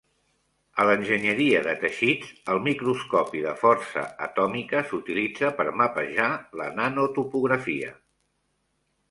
A 0.83 0.85
l'enginyeria 0.85 1.59
de 1.67 1.75
teixits, 1.83 2.31
el 2.53 2.61
microscopi 2.67 3.43
de 3.43 3.53
força 3.65 4.07
atòmica 4.29 4.83
s'utilitza 4.89 5.53
per 5.61 5.69
mapejar 5.83 6.31
la 6.63 6.71
nanotopografia. 6.81 7.95